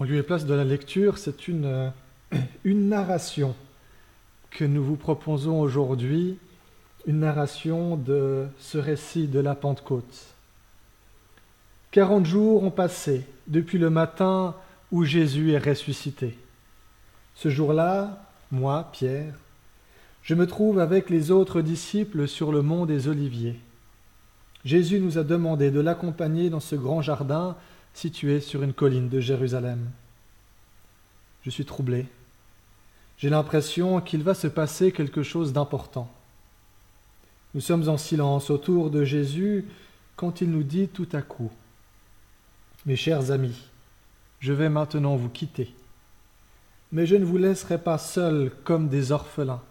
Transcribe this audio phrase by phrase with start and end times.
[0.00, 1.90] En lieu et place de la lecture, c'est une, euh,
[2.64, 3.54] une narration
[4.50, 6.38] que nous vous proposons aujourd'hui,
[7.06, 10.34] une narration de ce récit de la Pentecôte.
[11.90, 14.54] Quarante jours ont passé depuis le matin
[14.90, 16.38] où Jésus est ressuscité.
[17.34, 19.34] Ce jour-là, moi, Pierre,
[20.22, 23.60] je me trouve avec les autres disciples sur le mont des Oliviers.
[24.64, 27.54] Jésus nous a demandé de l'accompagner dans ce grand jardin
[28.00, 29.90] situé sur une colline de Jérusalem.
[31.42, 32.06] Je suis troublé.
[33.18, 36.10] J'ai l'impression qu'il va se passer quelque chose d'important.
[37.52, 39.66] Nous sommes en silence autour de Jésus
[40.16, 41.50] quand il nous dit tout à coup
[42.86, 43.68] Mes chers amis,
[44.38, 45.74] je vais maintenant vous quitter,
[46.92, 49.62] mais je ne vous laisserai pas seuls comme des orphelins.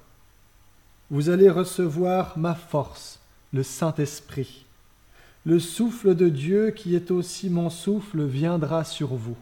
[1.09, 3.19] Vous allez recevoir ma force,
[3.53, 4.67] le Saint-Esprit.
[5.45, 9.37] Le souffle de Dieu qui est aussi mon souffle viendra sur vous.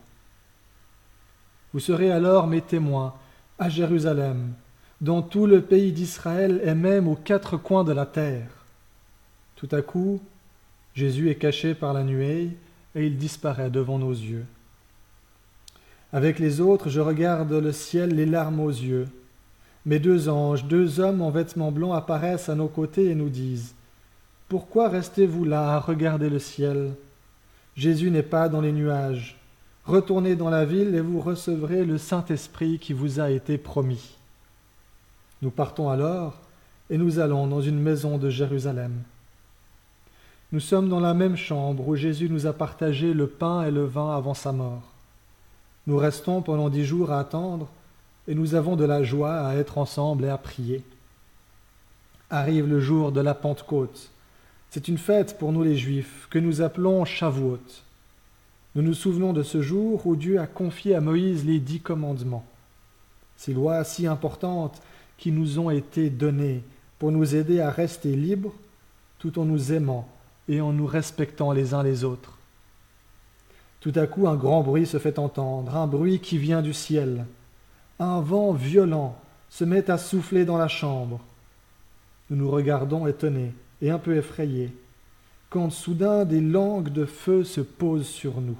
[1.74, 3.16] Vous serez alors mes témoins
[3.58, 4.54] à Jérusalem,
[5.02, 8.48] dans tout le pays d'Israël et même aux quatre coins de la terre.
[9.56, 10.22] Tout à coup,
[10.94, 12.50] Jésus est caché par la nuée
[12.96, 14.46] et il disparaît devant nos yeux.
[16.14, 19.08] Avec les autres, je regarde le ciel, les larmes aux yeux.
[19.86, 23.74] Mes deux anges, deux hommes en vêtements blancs apparaissent à nos côtés et nous disent
[24.50, 26.94] Pourquoi restez-vous là à regarder le ciel?
[27.76, 29.38] Jésus n'est pas dans les nuages.
[29.86, 34.16] Retournez dans la ville et vous recevrez le Saint-Esprit qui vous a été promis.
[35.42, 36.40] Nous partons alors
[36.90, 38.94] et nous allons dans une maison de Jérusalem.
[40.54, 43.84] Nous sommes dans la même chambre où Jésus nous a partagé le pain et le
[43.84, 44.94] vin avant sa mort.
[45.88, 47.68] Nous restons pendant dix jours à attendre
[48.30, 50.86] et nous avons de la joie à être ensemble et à prier.
[52.30, 54.10] Arrive le jour de la Pentecôte.
[54.70, 57.60] C'est une fête pour nous les Juifs que nous appelons Shavuot.
[58.76, 62.46] Nous nous souvenons de ce jour où Dieu a confié à Moïse les dix commandements,
[63.38, 64.82] ces lois si importantes
[65.18, 66.64] qui nous ont été données
[67.00, 68.54] pour nous aider à rester libres
[69.20, 70.08] tout en nous aimant
[70.48, 72.38] et en nous respectant les uns les autres.
[73.80, 77.26] Tout à coup un grand bruit se fait entendre, un bruit qui vient du ciel.
[78.00, 79.18] Un vent violent
[79.50, 81.20] se met à souffler dans la chambre.
[82.30, 84.72] Nous nous regardons étonnés et un peu effrayés,
[85.50, 88.58] quand soudain des langues de feu se posent sur nous.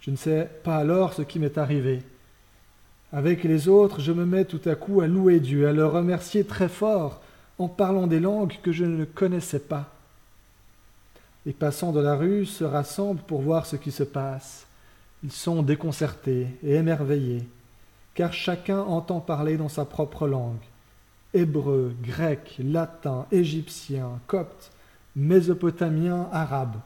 [0.00, 2.02] Je ne sais pas alors ce qui m'est arrivé.
[3.12, 6.44] Avec les autres, je me mets tout à coup à louer Dieu, à le remercier
[6.44, 7.20] très fort,
[7.58, 9.92] en parlant des langues que je ne connaissais pas.
[11.44, 14.66] Les passants de la rue se rassemblent pour voir ce qui se passe.
[15.24, 17.48] Ils sont déconcertés et émerveillés,
[18.14, 20.54] car chacun entend parler dans sa propre langue.
[21.36, 24.72] Hébreu, grec, latin, égyptien, copte,
[25.14, 26.76] mésopotamien, arabe.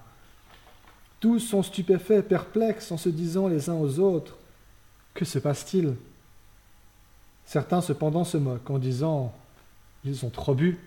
[1.20, 4.36] Tous sont stupéfaits perplexes en se disant les uns aux autres
[5.14, 5.94] Que se passe-t-il?
[7.46, 9.32] Certains cependant se moquent en disant
[10.04, 10.80] Ils ont trop bu.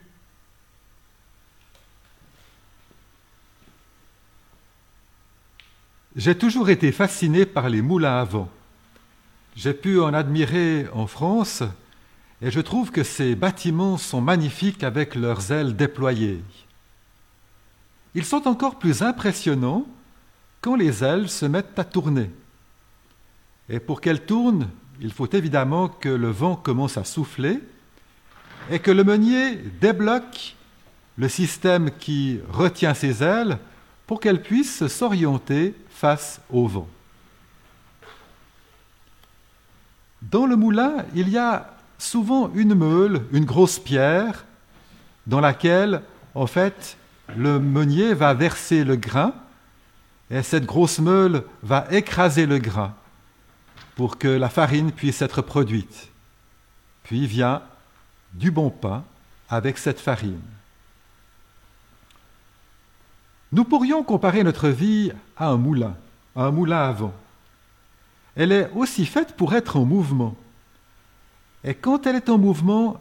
[6.18, 8.50] J'ai toujours été fasciné par les moulins à vent.
[9.56, 11.64] J'ai pu en admirer en France
[12.44, 16.44] et je trouve que ces bâtiments sont magnifiques avec leurs ailes déployées.
[18.16, 19.88] Ils sont encore plus impressionnants
[20.60, 22.30] quand les ailes se mettent à tourner.
[23.70, 24.68] Et pour qu'elles tournent,
[25.00, 27.62] il faut évidemment que le vent commence à souffler
[28.70, 30.58] et que le meunier débloque
[31.18, 33.58] le système qui retient ses ailes
[34.06, 36.90] pour qu'elles puissent s'orienter face au vent.
[40.22, 41.73] Dans le moulin, il y a
[42.04, 44.46] souvent une meule, une grosse pierre,
[45.26, 46.02] dans laquelle,
[46.36, 46.98] en fait,
[47.36, 49.34] le meunier va verser le grain
[50.30, 52.94] et cette grosse meule va écraser le grain
[53.96, 56.10] pour que la farine puisse être produite.
[57.04, 57.62] Puis vient
[58.34, 59.04] du bon pain
[59.50, 60.42] avec cette farine.
[63.52, 65.96] Nous pourrions comparer notre vie à un moulin,
[66.36, 67.14] à un moulin à vent.
[68.36, 70.36] Elle est aussi faite pour être en mouvement.
[71.64, 73.00] Et quand elle est en mouvement,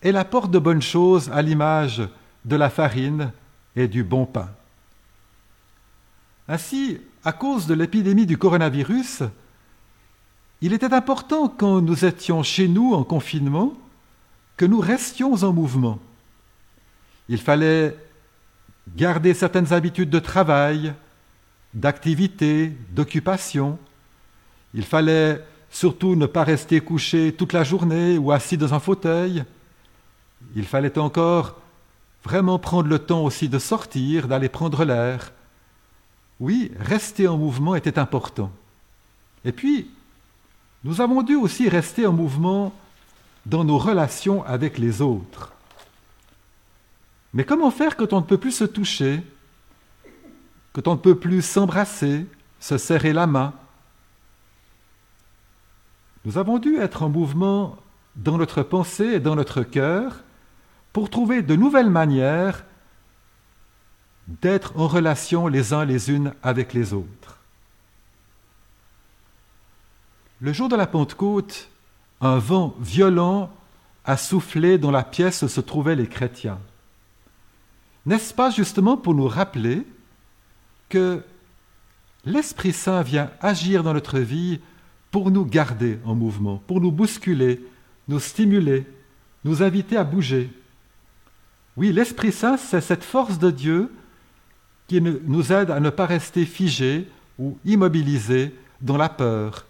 [0.00, 2.02] elle apporte de bonnes choses à l'image
[2.44, 3.32] de la farine
[3.76, 4.48] et du bon pain.
[6.48, 9.22] Ainsi, à cause de l'épidémie du coronavirus,
[10.62, 13.74] il était important quand nous étions chez nous en confinement
[14.56, 15.98] que nous restions en mouvement.
[17.28, 17.96] Il fallait
[18.96, 20.92] garder certaines habitudes de travail,
[21.72, 23.78] d'activité, d'occupation.
[24.74, 29.44] Il fallait surtout ne pas rester couché toute la journée ou assis dans un fauteuil.
[30.54, 31.56] Il fallait encore
[32.24, 35.32] vraiment prendre le temps aussi de sortir, d'aller prendre l'air,
[36.40, 38.50] oui, rester en mouvement était important.
[39.44, 39.90] Et puis,
[40.84, 42.72] nous avons dû aussi rester en mouvement
[43.44, 45.52] dans nos relations avec les autres.
[47.34, 49.22] Mais comment faire quand on ne peut plus se toucher,
[50.72, 52.26] quand on ne peut plus s'embrasser,
[52.58, 53.52] se serrer la main?
[56.24, 57.76] Nous avons dû être en mouvement
[58.16, 60.16] dans notre pensée et dans notre cœur
[60.92, 62.64] pour trouver de nouvelles manières
[64.28, 67.38] d'être en relation les uns les unes avec les autres.
[70.40, 71.68] Le jour de la Pentecôte,
[72.20, 73.50] un vent violent
[74.04, 76.58] a soufflé dans la pièce où se trouvaient les chrétiens.
[78.06, 79.86] N'est-ce pas justement pour nous rappeler
[80.88, 81.22] que
[82.24, 84.60] l'Esprit Saint vient agir dans notre vie
[85.10, 87.60] pour nous garder en mouvement, pour nous bousculer,
[88.08, 88.86] nous stimuler,
[89.44, 90.50] nous inviter à bouger.
[91.76, 93.92] Oui, l'Esprit Saint, c'est cette force de Dieu
[94.86, 97.08] qui nous aide à ne pas rester figés
[97.38, 99.66] ou immobilisés dans la peur,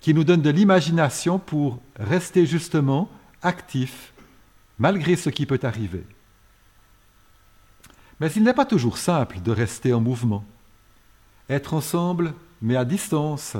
[0.00, 3.08] qui nous donne de l'imagination pour rester justement
[3.42, 4.12] actifs
[4.78, 6.04] malgré ce qui peut arriver.
[8.18, 10.44] Mais il n'est pas toujours simple de rester en mouvement.
[11.48, 13.56] Être ensemble, mais à distance,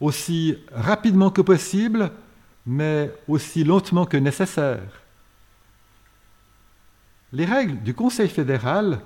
[0.00, 2.10] aussi rapidement que possible,
[2.66, 5.02] mais aussi lentement que nécessaire.
[7.32, 9.00] Les règles du Conseil fédéral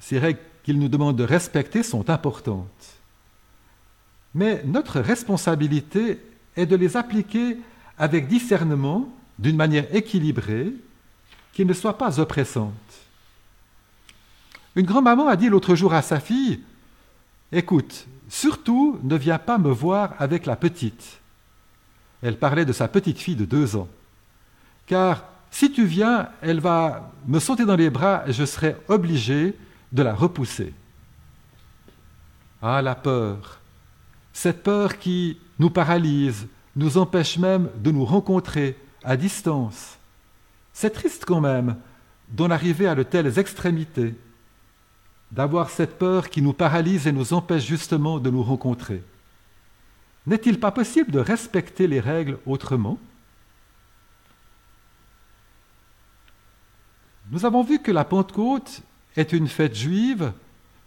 [0.00, 2.94] ces règles qu'il nous demande de respecter sont importantes.
[4.34, 6.18] Mais notre responsabilité
[6.56, 7.58] est de les appliquer
[7.98, 10.72] avec discernement, d'une manière équilibrée,
[11.52, 12.72] qui ne soit pas oppressante.
[14.76, 16.60] Une grand-maman a dit l'autre jour à sa fille,
[17.52, 21.20] Écoute, surtout ne viens pas me voir avec la petite.
[22.22, 23.88] Elle parlait de sa petite fille de deux ans.
[24.86, 29.56] Car si tu viens, elle va me sauter dans les bras et je serai obligé
[29.92, 30.72] de la repousser.
[32.62, 33.60] Ah, la peur,
[34.32, 36.46] cette peur qui nous paralyse,
[36.76, 39.98] nous empêche même de nous rencontrer à distance.
[40.72, 41.76] C'est triste quand même
[42.28, 44.14] d'en arriver à de telles extrémités,
[45.32, 49.02] d'avoir cette peur qui nous paralyse et nous empêche justement de nous rencontrer.
[50.26, 52.98] N'est-il pas possible de respecter les règles autrement?
[57.30, 58.82] Nous avons vu que la Pentecôte
[59.16, 60.32] est une fête juive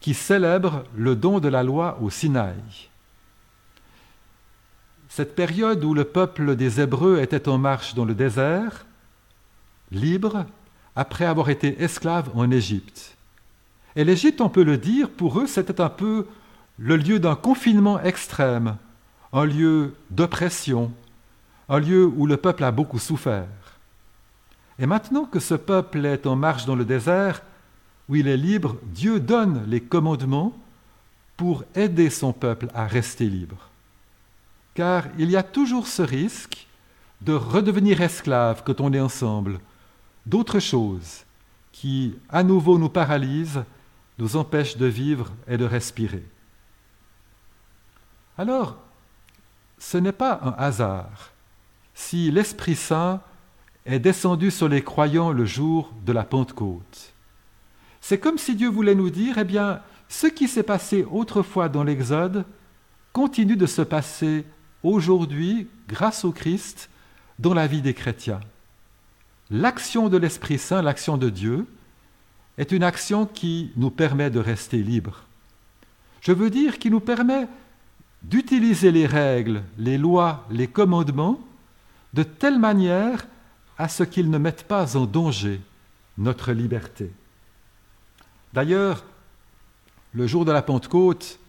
[0.02, 2.56] qui célèbre le don de la loi au Sinaï.
[5.08, 8.86] Cette période où le peuple des Hébreux était en marche dans le désert,
[9.92, 10.46] libre,
[10.96, 13.16] après avoir été esclave en Égypte.
[13.96, 16.28] Et l'Égypte, on peut le dire, pour eux, c'était un peu
[16.78, 18.78] le lieu d'un confinement extrême,
[19.32, 20.92] un lieu d'oppression,
[21.70, 23.48] un lieu où le peuple a beaucoup souffert.
[24.80, 27.44] Et maintenant que ce peuple est en marche dans le désert,
[28.10, 30.54] où il est libre, Dieu donne les commandements
[31.38, 33.70] pour aider son peuple à rester libre.
[34.74, 36.68] Car il y a toujours ce risque
[37.22, 39.60] de redevenir esclave quand on est ensemble,
[40.26, 41.24] d'autres choses
[41.72, 43.64] qui à nouveau nous paralysent,
[44.20, 46.24] nous empêchent de vivre et de respirer.
[48.38, 48.78] Alors,
[49.78, 51.32] ce n'est pas un hasard
[51.94, 53.22] si l'Esprit Saint
[53.86, 57.14] est descendu sur les croyants le jour de la Pentecôte.
[58.02, 61.84] C'est comme si Dieu voulait nous dire, eh bien, ce qui s'est passé autrefois dans
[61.84, 62.46] l'Exode
[63.12, 64.46] continue de se passer
[64.82, 66.90] aujourd'hui, grâce au Christ,
[67.40, 68.42] dans la vie des chrétiens.
[69.50, 71.68] L'action de l'Esprit Saint, l'action de Dieu,
[72.58, 75.24] est une action qui nous permet de rester libres.
[76.22, 77.48] Je veux dire qui nous permet
[78.22, 81.40] d'utiliser les règles, les lois, les commandements
[82.14, 83.26] de telle manière
[83.78, 85.60] à ce qu'ils ne mettent pas en danger
[86.18, 87.12] notre liberté.
[88.54, 89.04] D'ailleurs,
[90.14, 91.40] le jour de la Pentecôte,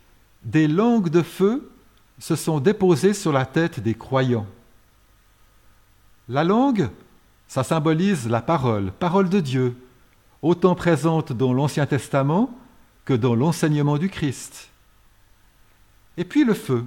[0.43, 1.71] des langues de feu
[2.19, 4.47] se sont déposées sur la tête des croyants.
[6.29, 6.89] La langue,
[7.47, 9.77] ça symbolise la parole, parole de Dieu,
[10.45, 12.51] autant présente dans l'Ancien Testament
[13.07, 14.69] que dans l'enseignement du Christ.
[16.19, 16.85] Et puis le feu,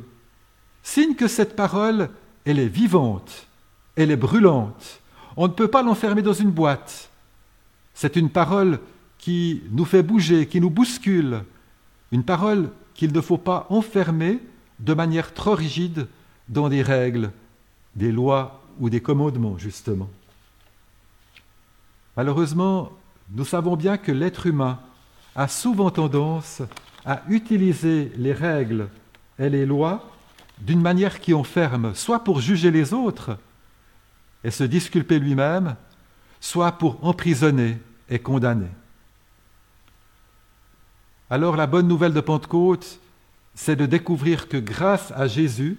[0.84, 2.12] signe que cette parole,
[2.46, 3.48] elle est vivante,
[3.96, 5.02] elle est brûlante.
[5.36, 7.10] On ne peut pas l'enfermer dans une boîte.
[7.96, 8.80] C'est une parole
[9.18, 11.44] qui nous fait bouger, qui nous bouscule,
[12.12, 14.40] une parole qu'il ne faut pas enfermer
[14.80, 16.08] de manière trop rigide
[16.48, 17.32] dans des règles,
[17.96, 20.10] des lois ou des commandements, justement.
[22.16, 22.92] Malheureusement,
[23.29, 24.79] nous savons bien que l'être humain
[25.36, 26.62] a souvent tendance
[27.05, 28.89] à utiliser les règles
[29.39, 30.10] et les lois
[30.60, 33.38] d'une manière qui enferme, soit pour juger les autres
[34.43, 35.75] et se disculper lui-même,
[36.39, 37.77] soit pour emprisonner
[38.10, 38.69] et condamner.
[41.29, 43.00] Alors la bonne nouvelle de Pentecôte
[43.57, 45.77] c'est de découvrir que grâce à Jésus,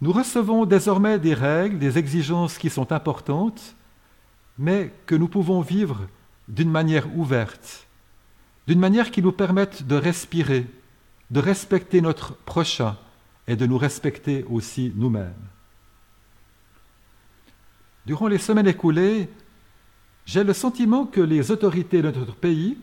[0.00, 3.76] nous recevons désormais des règles, des exigences qui sont importantes,
[4.58, 6.08] mais que nous pouvons vivre
[6.50, 7.86] d'une manière ouverte,
[8.66, 10.66] d'une manière qui nous permette de respirer,
[11.30, 12.96] de respecter notre prochain
[13.46, 15.32] et de nous respecter aussi nous-mêmes.
[18.04, 19.28] Durant les semaines écoulées,
[20.26, 22.76] j'ai le sentiment que les autorités de notre pays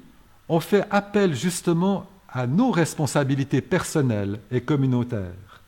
[0.48, 5.62] ont fait appel justement à nos responsabilités personnelles et communautaires.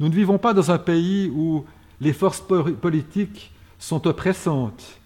[0.00, 1.64] Nous ne vivons pas dans un pays où
[2.00, 2.42] les forces
[2.80, 5.00] politiques sont oppressantes,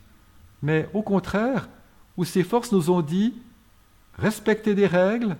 [0.63, 1.69] mais au contraire,
[2.21, 3.33] où ces forces nous ont dit
[4.19, 5.39] respecter des règles,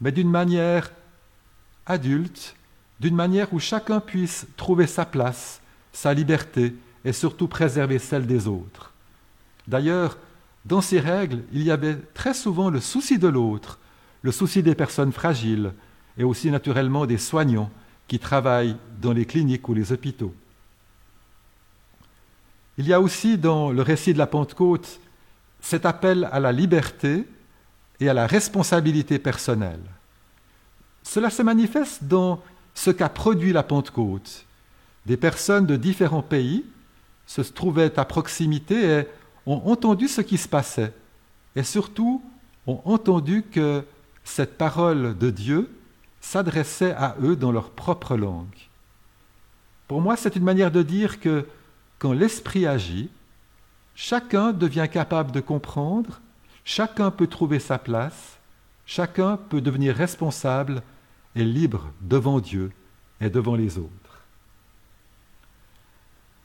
[0.00, 0.90] mais d'une manière
[1.84, 2.56] adulte,
[2.98, 5.60] d'une manière où chacun puisse trouver sa place,
[5.92, 8.94] sa liberté et surtout préserver celle des autres.
[9.68, 10.16] D'ailleurs,
[10.64, 13.78] dans ces règles, il y avait très souvent le souci de l'autre,
[14.22, 15.74] le souci des personnes fragiles
[16.16, 17.70] et aussi naturellement des soignants
[18.08, 20.34] qui travaillent dans les cliniques ou les hôpitaux.
[22.78, 25.00] Il y a aussi dans le récit de la Pentecôte
[25.64, 27.26] cet appel à la liberté
[27.98, 29.80] et à la responsabilité personnelle.
[31.02, 32.42] Cela se manifeste dans
[32.74, 34.44] ce qu'a produit la Pentecôte.
[35.06, 36.66] Des personnes de différents pays
[37.26, 39.08] se trouvaient à proximité et
[39.46, 40.92] ont entendu ce qui se passait.
[41.56, 42.22] Et surtout,
[42.66, 43.86] ont entendu que
[44.22, 45.70] cette parole de Dieu
[46.20, 48.68] s'adressait à eux dans leur propre langue.
[49.88, 51.46] Pour moi, c'est une manière de dire que
[51.98, 53.08] quand l'Esprit agit,
[53.94, 56.20] chacun devient capable de comprendre,
[56.64, 58.38] chacun peut trouver sa place,
[58.86, 60.82] chacun peut devenir responsable
[61.34, 62.72] et libre devant Dieu
[63.20, 63.90] et devant les autres.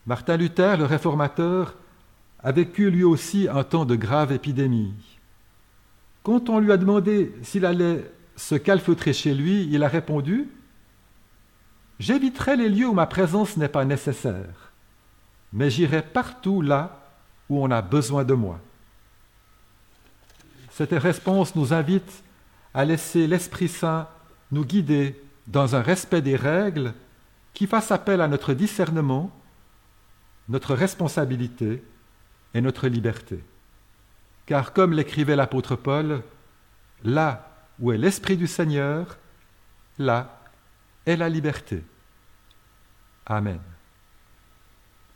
[0.06, 1.76] Martin Luther, le réformateur,
[2.42, 4.94] a vécu lui aussi un temps de grave épidémie.
[6.24, 10.50] Quand on lui a demandé s'il allait se calfeutrer chez lui, il a répondu
[12.00, 14.72] J'éviterai les lieux où ma présence n'est pas nécessaire,
[15.52, 17.09] mais j'irai partout là
[17.50, 18.60] où on a besoin de moi.
[20.72, 22.24] Cette réponse nous invite
[22.74, 24.08] à laisser l'Esprit Saint
[24.52, 26.94] nous guider dans un respect des règles
[27.54, 29.32] qui fasse appel à notre discernement,
[30.48, 31.84] notre responsabilité
[32.54, 33.44] et notre liberté.
[34.46, 36.24] Car comme l'écrivait l'apôtre Paul,
[37.04, 39.18] là où est l'Esprit du Seigneur,
[39.98, 40.42] là
[41.06, 41.84] est la liberté.
[43.26, 43.60] Amen.